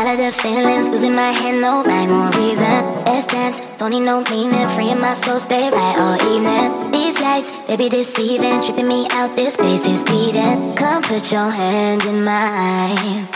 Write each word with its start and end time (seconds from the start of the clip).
All 0.00 0.08
of 0.08 0.16
the 0.16 0.32
feelings 0.32 0.88
losing 0.88 1.14
my 1.14 1.30
head, 1.30 1.60
no 1.60 1.82
rhyme 1.82 2.10
or 2.10 2.30
reason. 2.40 3.04
Let's 3.04 3.26
dance, 3.26 3.60
don't 3.76 3.90
need 3.90 4.00
no 4.00 4.22
meaning. 4.30 4.66
Freeing 4.70 4.98
my 4.98 5.12
soul, 5.12 5.38
stay 5.38 5.68
right 5.68 5.96
all 5.98 6.16
evening. 6.32 6.90
These 6.90 7.20
lights, 7.20 7.52
baby, 7.66 7.90
deceiving, 7.90 8.62
tripping 8.62 8.88
me 8.88 9.08
out. 9.10 9.36
This 9.36 9.52
space 9.52 9.84
is 9.84 10.02
beating. 10.04 10.74
Come 10.74 11.02
put 11.02 11.30
your 11.30 11.50
hand 11.50 12.02
in 12.04 12.24
mine. 12.24 13.28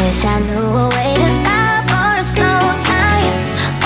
Wish 0.00 0.24
I 0.24 0.40
knew 0.46 0.72
a 0.84 0.88
way 0.96 1.12
to 1.20 1.28
stop 1.36 1.84
or 2.00 2.24
slow 2.32 2.64
time. 2.88 3.36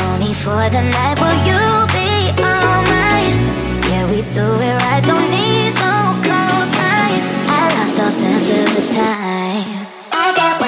Only 0.06 0.32
for 0.32 0.70
the 0.70 0.82
night, 0.86 1.18
will 1.18 1.38
you 1.50 1.62
be 1.98 2.30
all 2.46 2.78
mine? 2.94 3.42
Yeah, 3.90 4.04
we 4.06 4.22
do 4.30 4.46
it 4.68 4.76
right, 4.86 5.02
don't 5.02 5.28
need 5.34 5.74
no 5.82 6.14
cosign. 6.22 7.20
I 7.50 7.74
lost 7.74 7.98
all 8.02 8.10
sense 8.10 8.48
of 8.54 8.87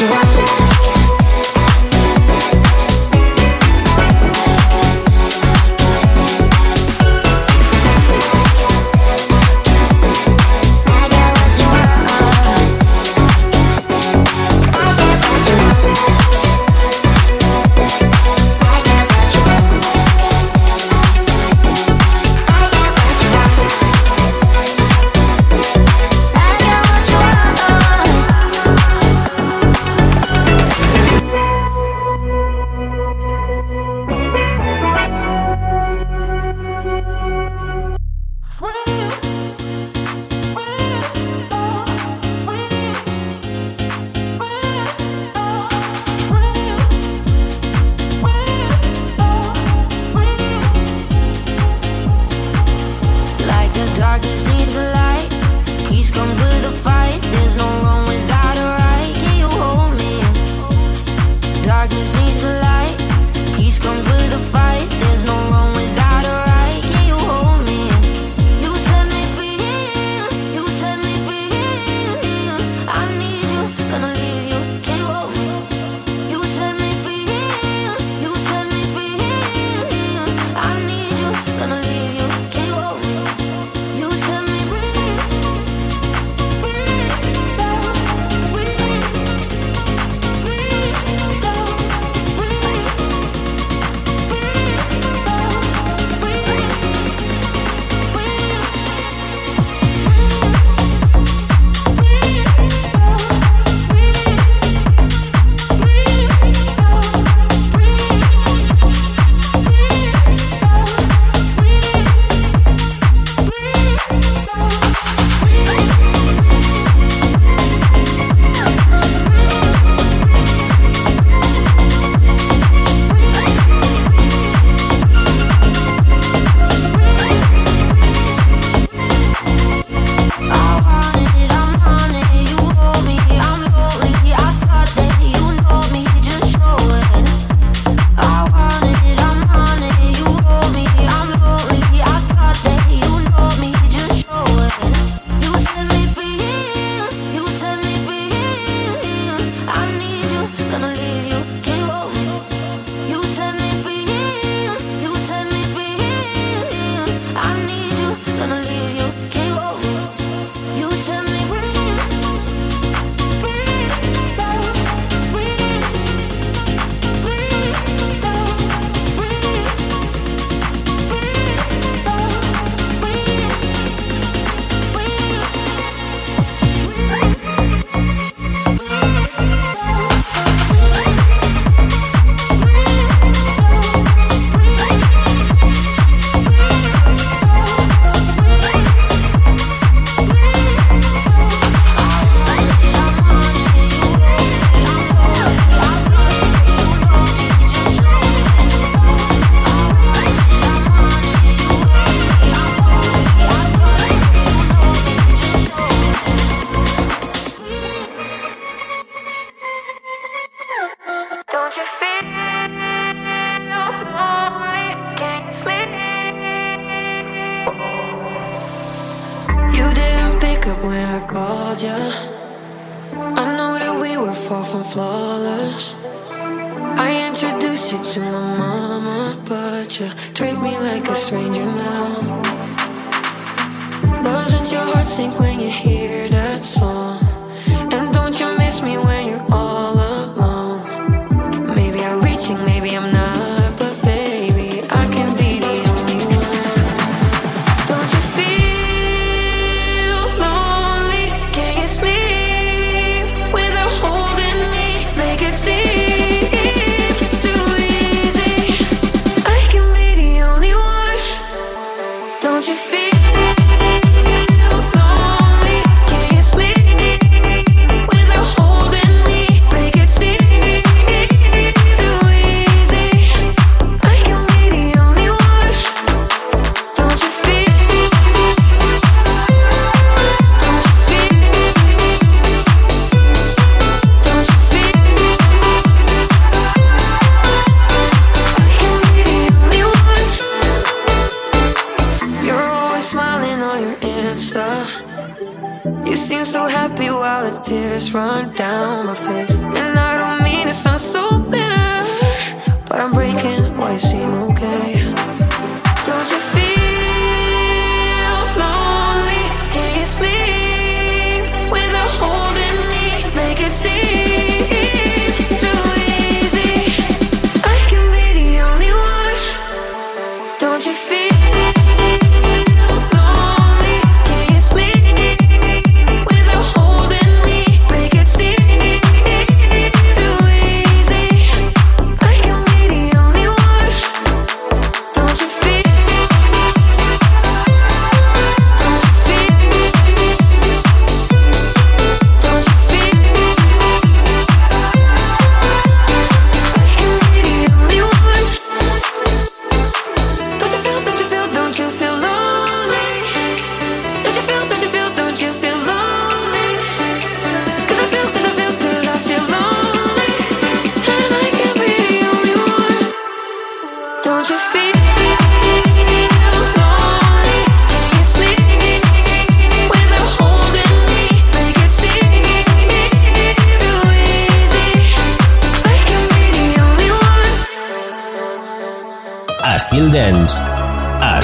to 0.00 0.59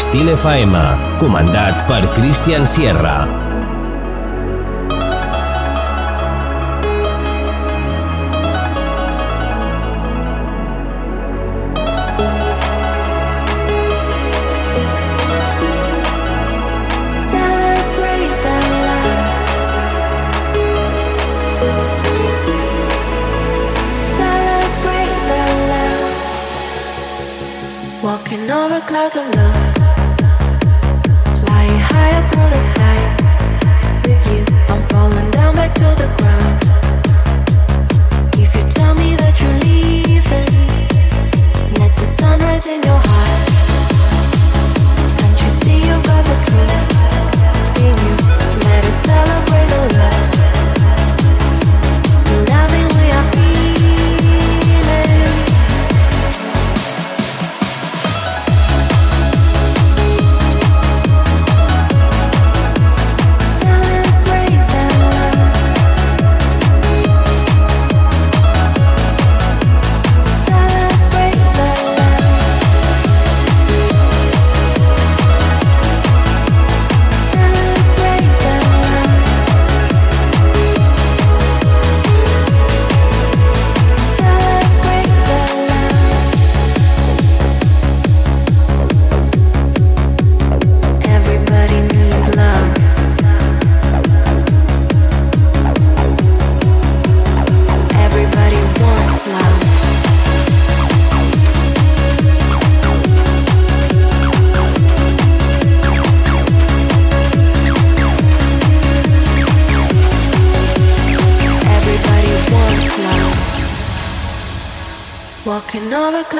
Estil 0.06 0.28
FM, 0.30 0.78
comandat 1.18 1.82
per 1.90 2.06
Cristian 2.14 2.62
Sierra. 2.62 3.45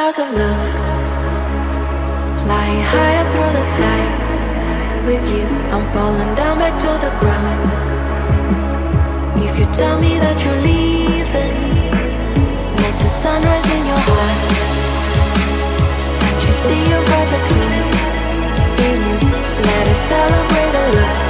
clouds 0.06 0.18
of 0.20 0.38
love, 0.38 0.72
flying 2.44 2.82
high 2.92 3.16
up 3.22 3.28
through 3.32 3.52
the 3.58 3.64
sky. 3.64 4.02
With 5.04 5.24
you, 5.34 5.44
I'm 5.74 5.84
falling 5.94 6.32
down 6.36 6.58
back 6.58 6.78
to 6.84 6.92
the 7.04 7.12
ground. 7.18 7.62
If 9.42 9.58
you 9.58 9.66
tell 9.66 10.00
me 10.00 10.18
that 10.18 10.36
you're 10.44 10.62
leaving, 10.70 11.56
let 12.82 12.94
the 13.02 13.08
sun 13.08 13.42
rise 13.42 13.68
in 13.76 13.82
your 13.90 14.02
heart. 14.08 14.40
Don't 16.20 16.42
you 16.46 16.54
see 16.64 16.82
your 16.92 17.02
brother 17.08 17.40
clean 17.48 17.72
in 18.88 18.98
you? 19.08 19.16
Let 19.68 19.84
us 19.92 20.00
celebrate 20.12 20.72
the 20.76 20.84
love, 20.98 21.20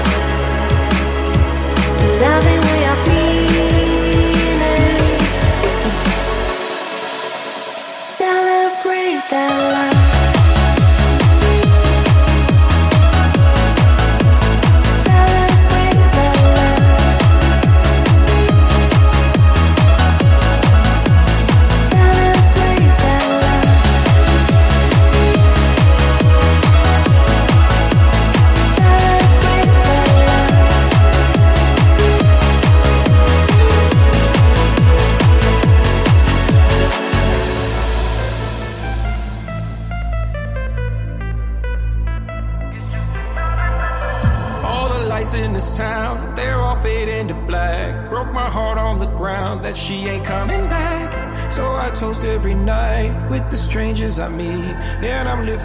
the 2.01 2.09
loving 2.25 2.63
we 2.71 2.79
are 2.91 3.01
feeling. 3.07 3.76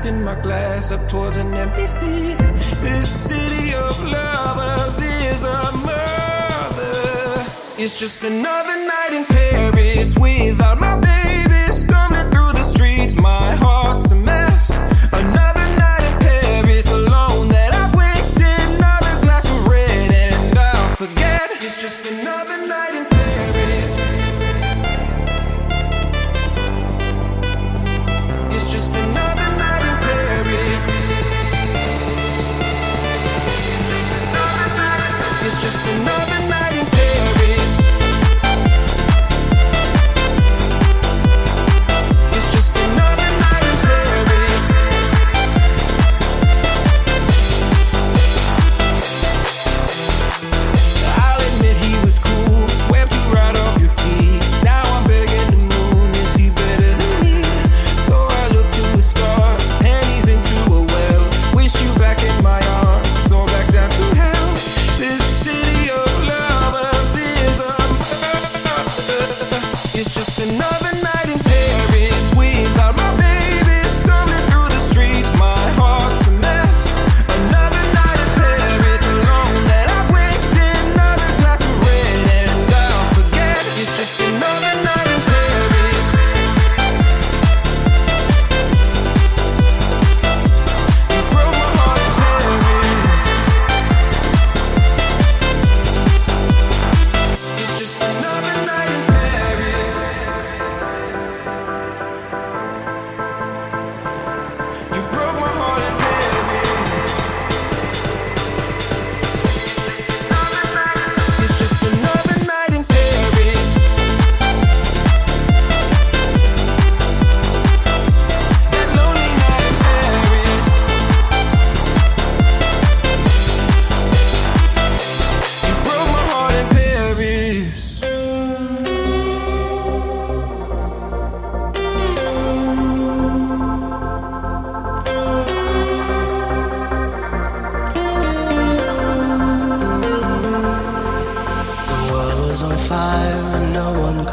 lifting 0.04 0.24
my 0.24 0.34
glass 0.42 0.92
up 0.92 1.08
towards 1.10 1.38
an 1.38 1.54
empty 1.54 1.86
seat. 1.86 2.38
This 2.82 3.08
city 3.08 3.74
of 3.76 4.00
lovers 4.04 5.00
is 5.00 5.44
a 5.44 5.72
mother. 5.86 7.46
It's 7.78 8.00
just 8.00 8.24
another 8.24 8.78
night 8.78 9.10
in 9.14 9.26
Paris. 9.26 9.71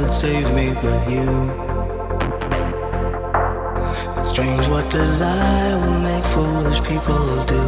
could 0.09 0.15
save 0.15 0.55
me 0.55 0.73
but 0.83 1.11
you. 1.11 1.29
It's 4.19 4.31
strange 4.31 4.67
what 4.69 4.91
desire 4.91 5.77
will 5.81 6.01
make 6.01 6.25
foolish 6.25 6.81
people 6.83 7.45
do. 7.45 7.63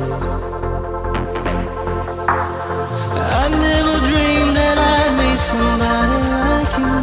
I 3.41 3.49
never 3.67 3.97
dreamed 4.11 4.57
that 4.57 4.79
I'd 4.93 5.13
meet 5.21 5.39
somebody 5.53 6.21
like 6.37 6.75
you. 6.83 6.97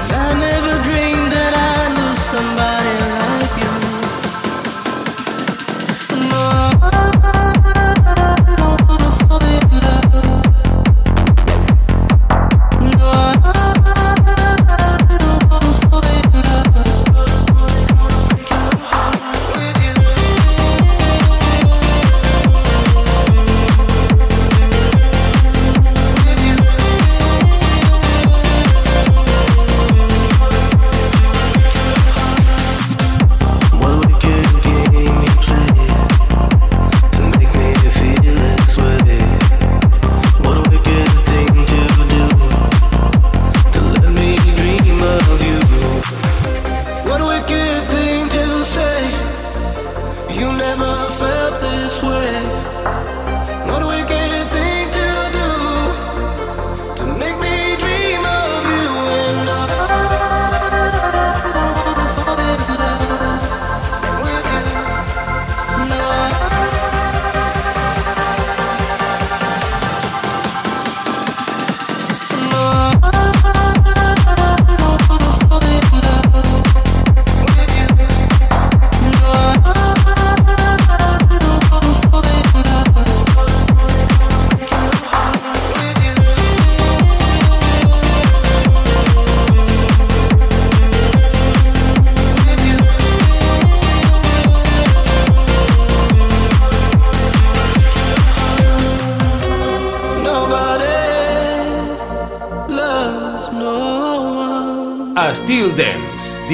And 0.00 0.12
I 0.24 0.28
never 0.48 0.74
dreamed 0.88 1.30
that 1.36 1.52
I 1.54 1.94
knew 1.94 2.14
somebody. 2.14 2.75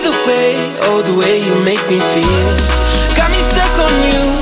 the 0.00 0.10
way, 0.26 0.54
oh 0.82 1.02
the 1.02 1.14
way 1.18 1.38
you 1.40 1.54
make 1.64 1.82
me 1.88 1.98
feel. 1.98 2.48
Got 3.16 3.30
me 3.30 3.38
stuck 3.38 3.78
on 3.78 4.12
you. 4.12 4.37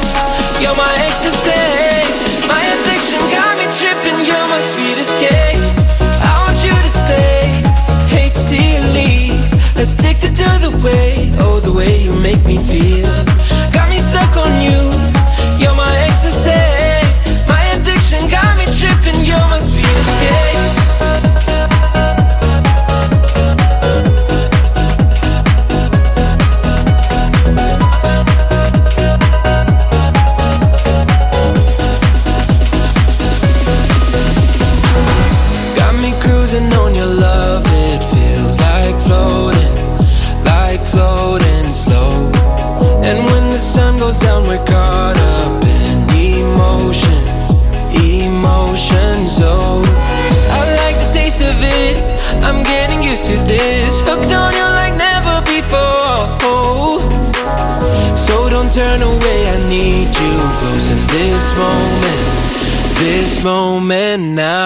moment 63.87 64.35
now. 64.35 64.66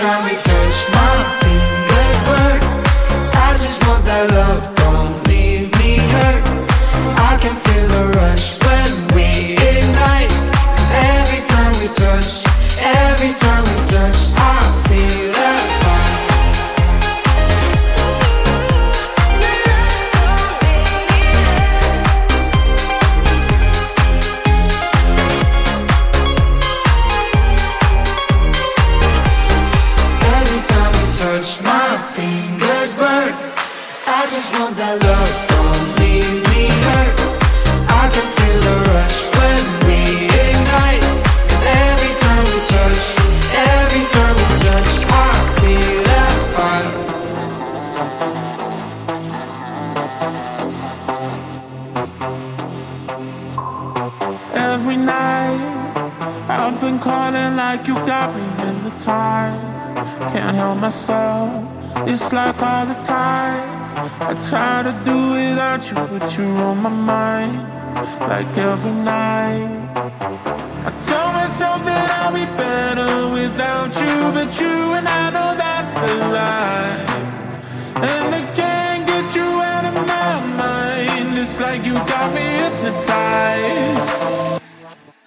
Time 0.00 0.24
we 0.24 0.49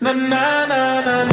Na 0.03 0.11
na 0.11 0.65
na 0.67 1.23
na 1.31 1.32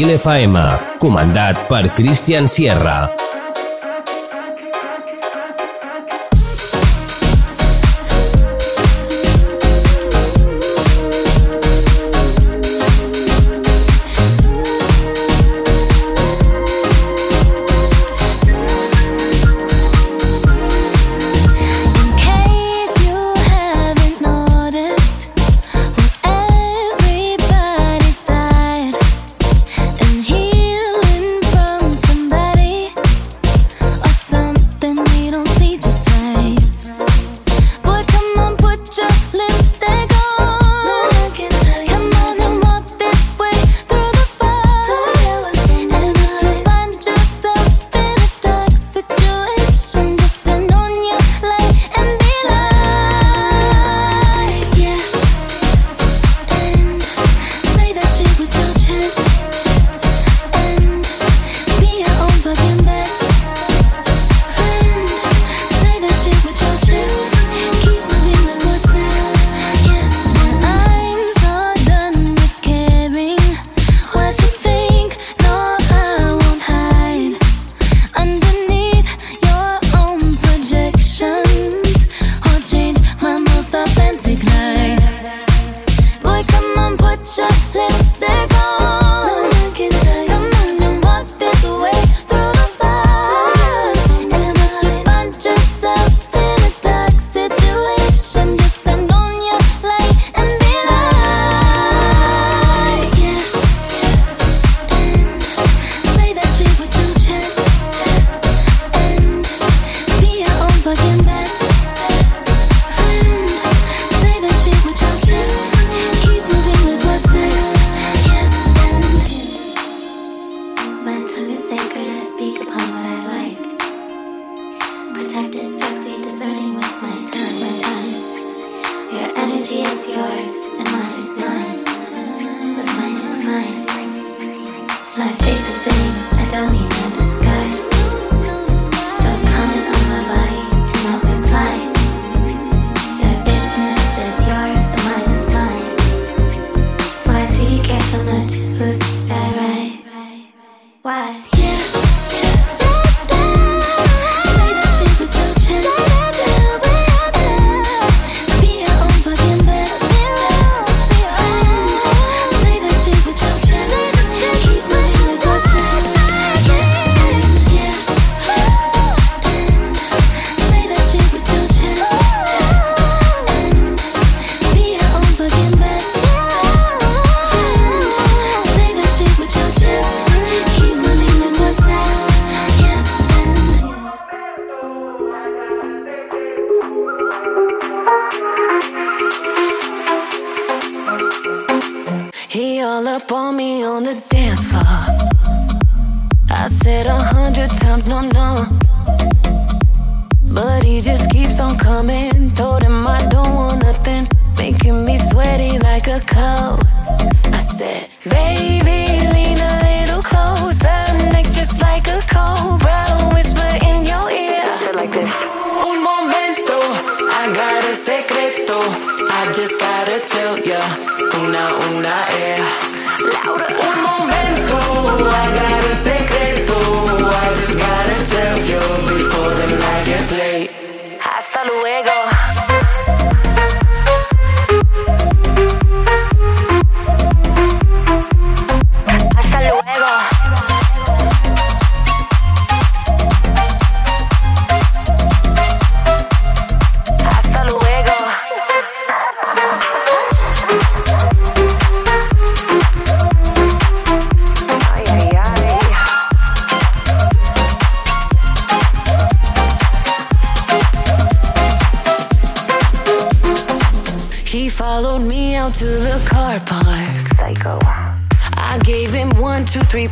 Infantil 0.00 0.16
EFAEMA, 0.16 0.96
comandat 0.96 1.68
per 1.68 1.92
Cristian 1.92 2.48
Sierra, 2.48 3.19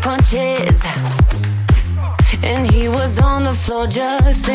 punches. 0.01 0.83
And 2.43 2.71
he 2.71 2.89
was 2.89 3.19
on 3.21 3.45
the 3.45 3.53
floor 3.53 3.87
just 3.87 4.49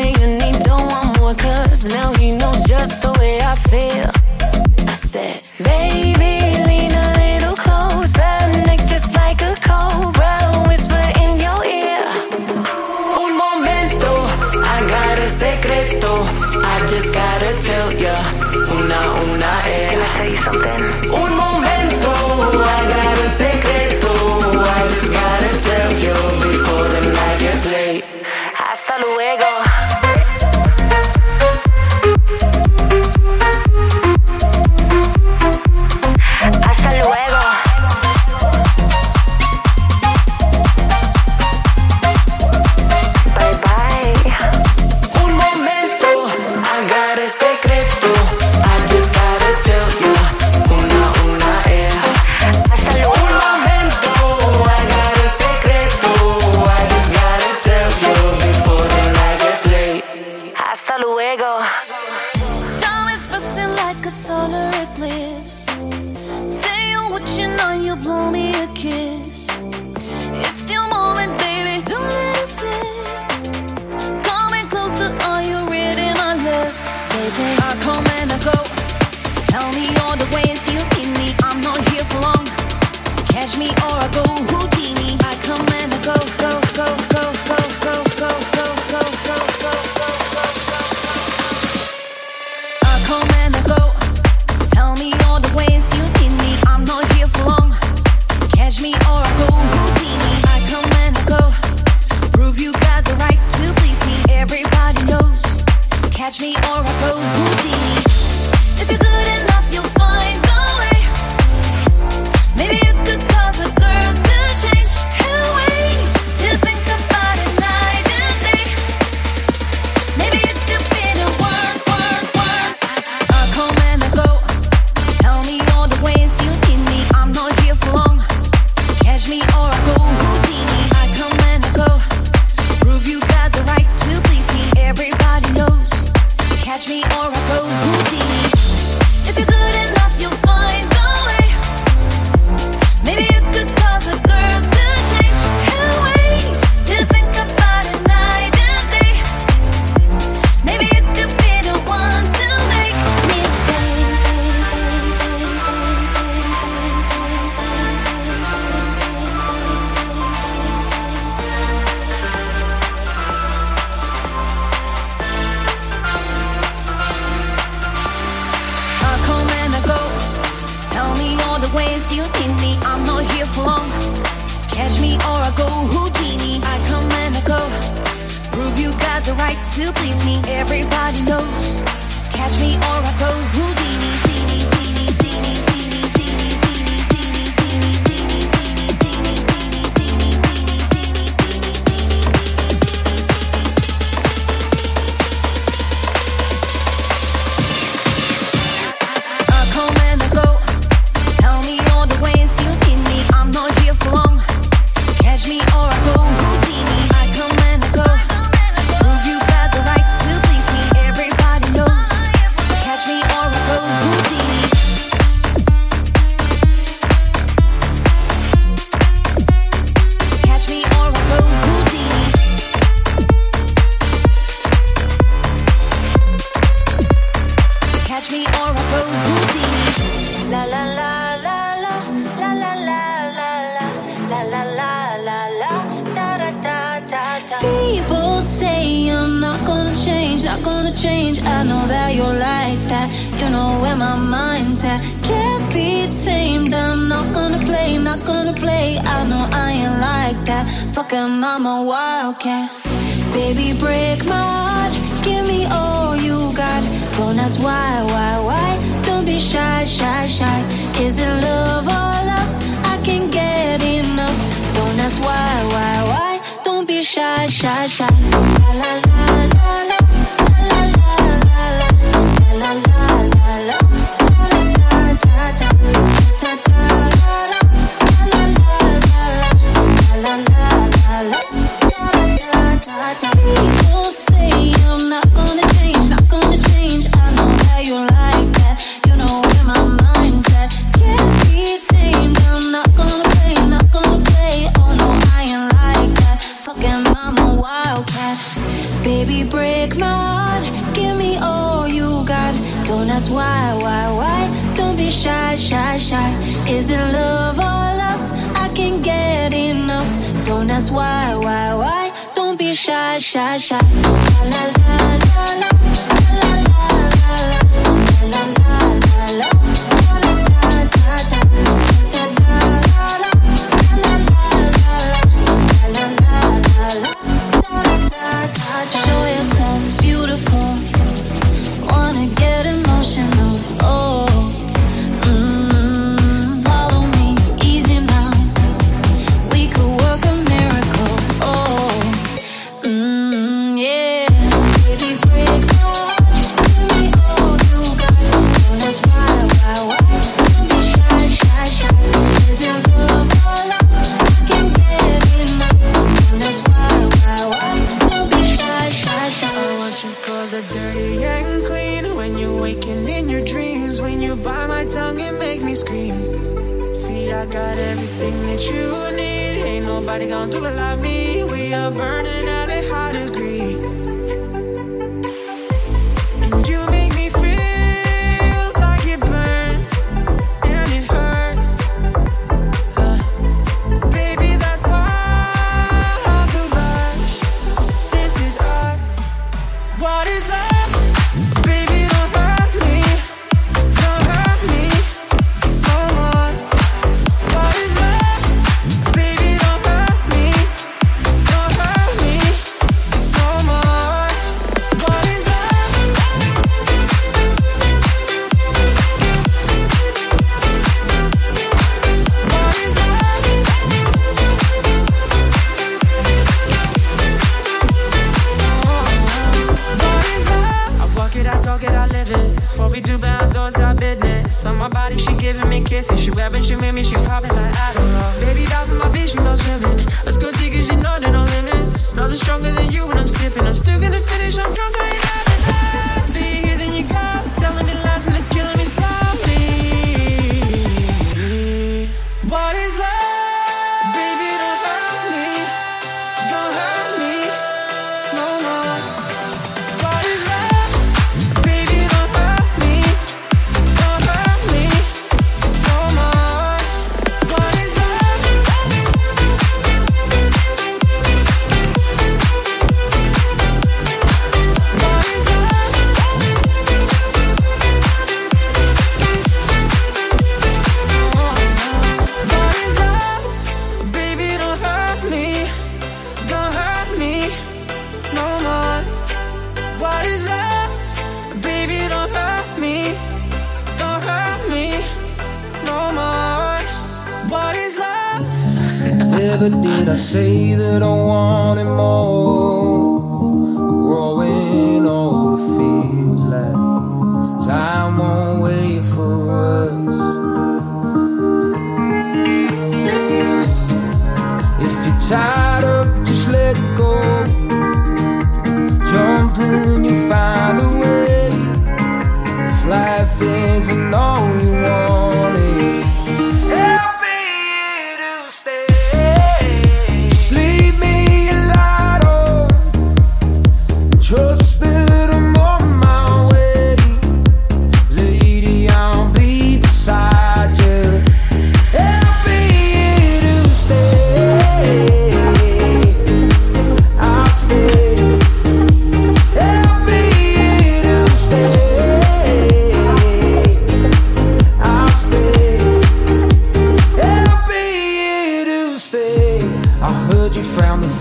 stronger 432.64 432.82
than 432.82 432.92
you 432.92 433.06
when 433.06 433.18
I'm 433.18 433.26
sipping. 433.26 433.66
I'm 433.66 433.74
still 433.74 434.00
gonna 434.00 434.20
finish, 434.20 434.58
I'm 434.58 434.72
drunk, 434.72 434.96
I 434.98 435.10
ain't 435.10 435.33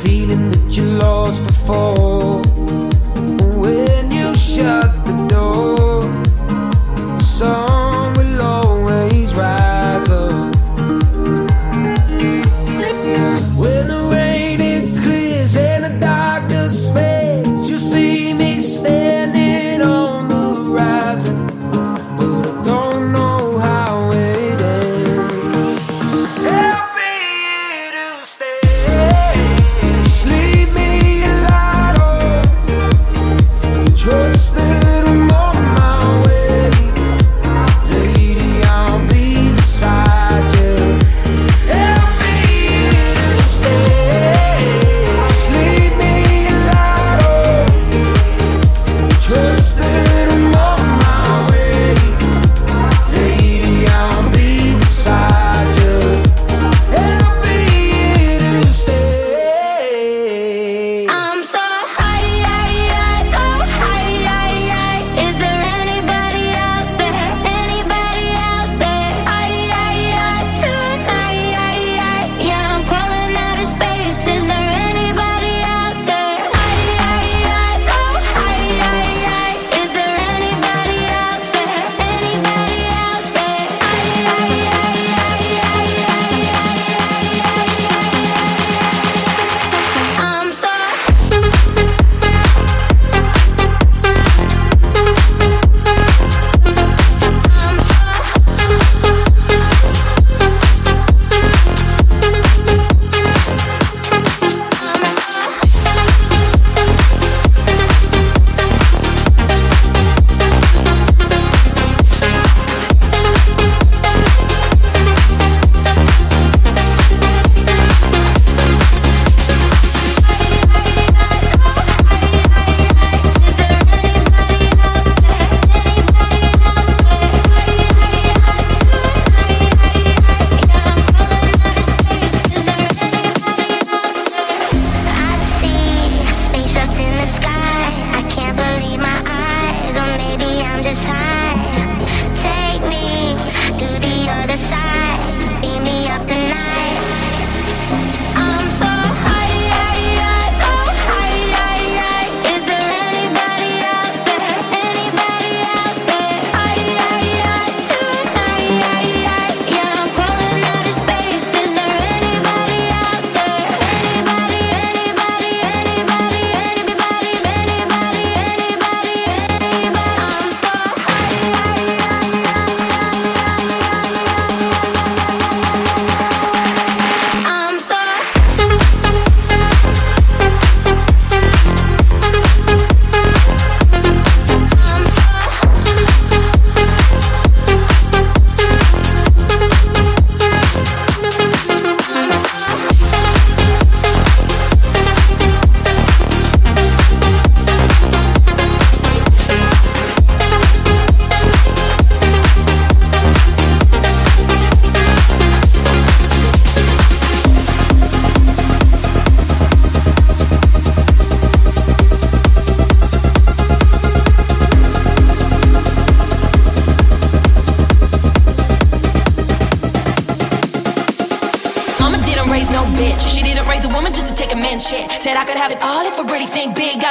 feeling 0.04 0.49
that 0.49 0.76
you 0.76 0.84
lost 0.97 1.41
before. 1.47 2.62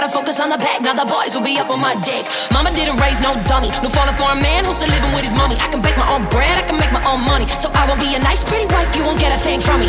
Gotta 0.03 0.19
focus 0.19 0.41
on 0.41 0.51
the 0.51 0.59
back, 0.59 0.83
now 0.83 0.95
the 0.99 1.07
boys 1.07 1.33
will 1.33 1.47
be 1.47 1.57
up 1.63 1.71
on 1.71 1.79
my 1.79 1.95
dick. 2.03 2.27
Mama 2.51 2.75
didn't 2.75 2.99
raise 2.99 3.23
no 3.23 3.39
dummy. 3.47 3.71
No 3.87 3.89
falling 3.89 4.19
for 4.19 4.27
a 4.27 4.35
man 4.35 4.65
who's 4.65 4.83
still 4.83 4.91
living 4.91 5.15
with 5.15 5.23
his 5.23 5.33
mommy. 5.33 5.55
I 5.63 5.71
can 5.71 5.81
bake 5.81 5.97
my 5.97 6.11
own 6.11 6.27
bread, 6.27 6.59
I 6.59 6.67
can 6.67 6.75
make 6.75 6.91
my 6.91 7.07
own 7.07 7.23
money. 7.23 7.47
So 7.55 7.71
I 7.71 7.87
won't 7.87 8.01
be 8.01 8.11
a 8.11 8.19
nice, 8.19 8.43
pretty 8.43 8.67
wife, 8.67 8.91
you 8.97 9.05
won't 9.05 9.21
get 9.21 9.31
a 9.31 9.39
thing 9.39 9.61
from 9.61 9.79
me. 9.79 9.87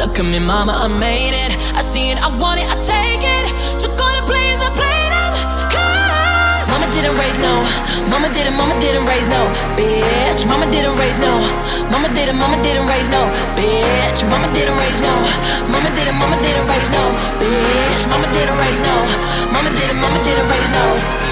Look 0.00 0.18
at 0.18 0.24
me, 0.24 0.38
mama, 0.38 0.72
I 0.72 0.88
made 0.88 1.36
it. 1.36 1.52
I 1.76 1.82
see 1.82 2.08
it, 2.08 2.16
I 2.24 2.32
want 2.40 2.56
it, 2.56 2.72
I 2.72 2.76
take 2.80 3.20
it. 3.20 3.52
So 3.76 3.95
didn't 6.96 7.18
raise 7.18 7.38
no. 7.38 7.54
Mama 8.08 8.32
didn't, 8.32 8.56
mama 8.56 8.74
didn't 8.80 9.04
raise 9.04 9.28
no. 9.28 9.52
Bitch, 9.76 10.46
mama 10.48 10.66
didn't 10.70 10.96
raise 10.96 11.18
no. 11.18 11.32
Mama 11.92 12.08
didn't, 12.14 12.38
mama 12.38 12.56
didn't 12.62 12.86
raise 12.86 13.10
no. 13.10 13.22
Bitch, 13.56 14.20
mama 14.30 14.48
didn't 14.54 14.76
raise 14.78 15.00
no. 15.00 15.14
Mama 15.68 15.90
didn't, 15.96 16.16
mama 16.16 16.36
didn't 16.40 16.66
raise 16.72 16.90
no. 16.90 17.04
Bitch, 17.40 18.04
mama 18.08 18.26
didn't 18.32 18.56
raise 18.56 18.80
no. 18.80 18.96
Mama 19.52 19.70
didn't, 19.76 20.00
mama 20.00 20.18
didn't 20.24 20.48
raise 20.48 20.72
no. 20.72 21.25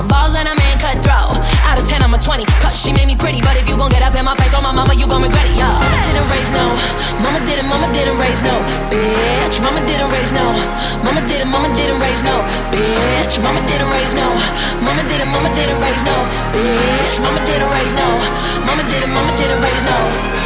I 0.00 0.02
got 0.02 0.08
more 0.08 0.16
balls 0.16 0.32
than 0.32 0.48
a 0.48 0.56
man 0.56 0.76
could 0.80 1.04
throw. 1.04 1.28
Out 1.68 1.76
of 1.76 1.84
10, 1.84 2.00
I'm 2.00 2.14
a 2.14 2.18
20, 2.18 2.44
cause 2.64 2.72
she 2.72 2.92
made 2.92 3.04
me 3.04 3.16
pretty. 3.16 3.40
But 3.44 3.60
if 3.60 3.68
you 3.68 3.76
gon' 3.76 3.92
get 3.92 4.00
up 4.00 4.16
in 4.16 4.24
my 4.24 4.34
face, 4.36 4.54
oh 4.56 4.62
my 4.62 4.72
mama, 4.72 4.94
you 4.96 5.06
gon' 5.06 5.20
regret 5.20 5.44
it, 5.44 5.60
yo. 5.60 5.68
Mama 5.68 6.00
didn't 6.08 6.28
raise 6.32 6.50
no, 6.50 6.64
mama 7.20 7.40
didn't, 7.44 7.68
mama 7.68 7.86
didn't 7.92 8.16
raise 8.16 8.42
no, 8.42 8.56
bitch. 8.88 9.60
Mama 9.60 9.84
didn't 9.84 10.08
raise 10.08 10.32
no, 10.32 10.56
mama 11.04 11.20
didn't, 11.28 11.52
mama 11.52 11.68
didn't 11.76 12.00
raise 12.00 12.24
no, 12.24 12.40
bitch. 12.72 13.36
Mama 13.44 13.60
didn't 13.68 13.90
raise 13.92 14.14
no, 14.16 14.28
mama 14.80 15.02
didn't, 15.04 15.28
mama 15.28 15.52
didn't 15.52 15.80
raise 15.84 16.02
no, 16.02 16.16
bitch. 16.56 17.20
Mama 17.20 17.40
didn't 17.44 17.68
raise 17.68 17.92
no, 17.92 18.08
mama 18.64 18.82
didn't, 18.88 19.12
mama 19.12 19.36
didn't 19.36 19.60
raise 19.60 19.84
no. 19.84 20.39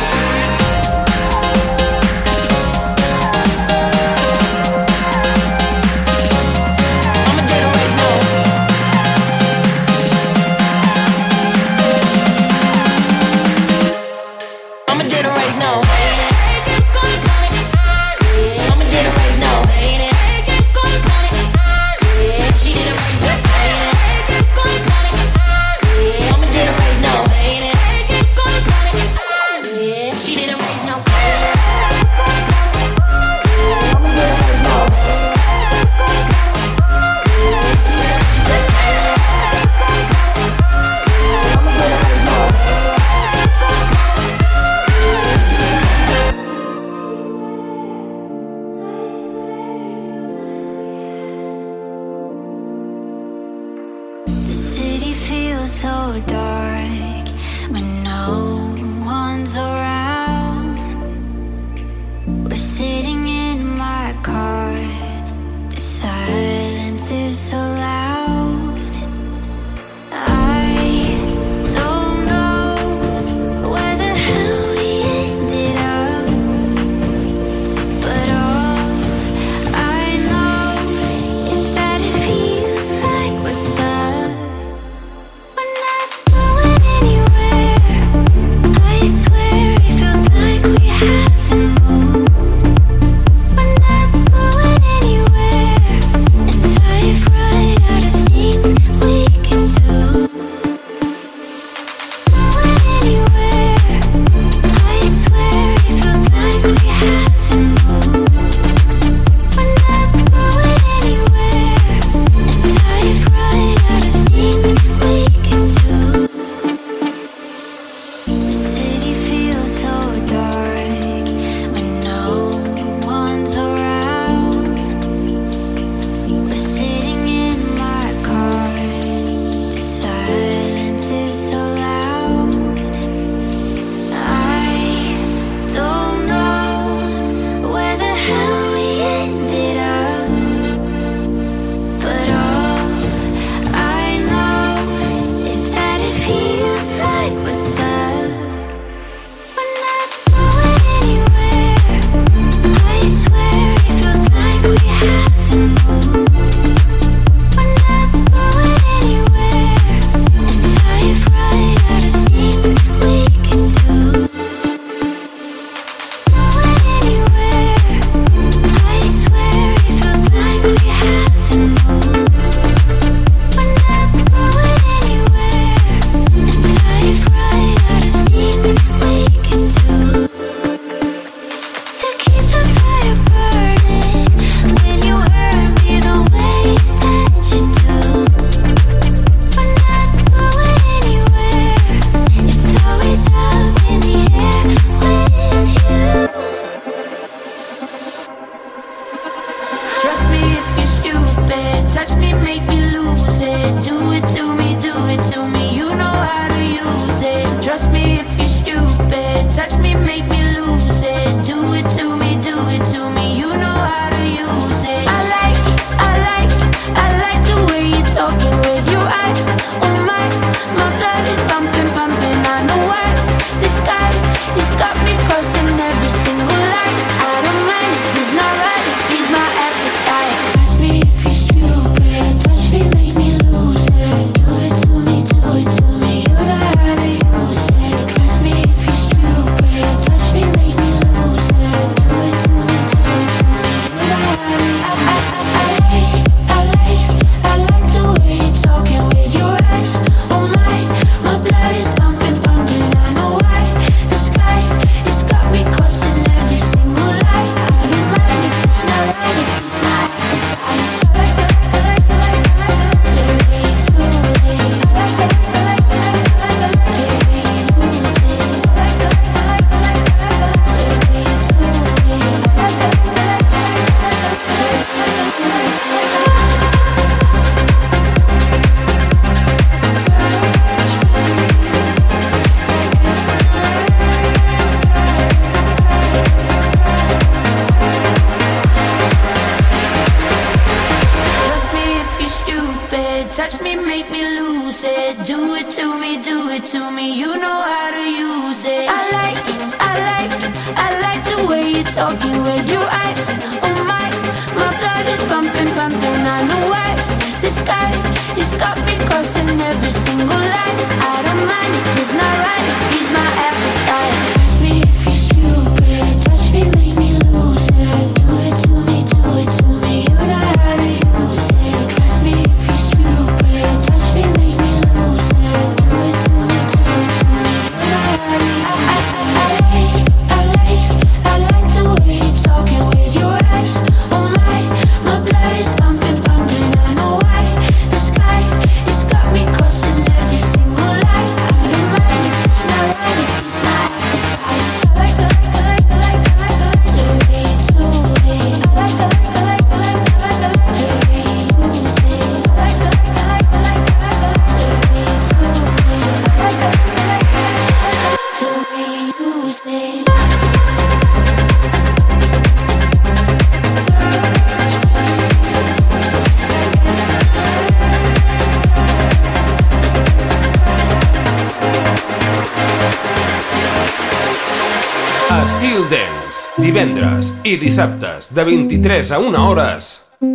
i 377.44 377.58
dissabtes 377.60 378.30
de 378.32 378.44
23 378.44 379.12
a 379.12 379.18
1 379.20 379.42
hores 379.44 379.90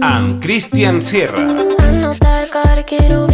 amb 0.06 0.38
Cristian 0.44 1.02
Sierra. 1.02 1.48
Quiero 2.90 3.29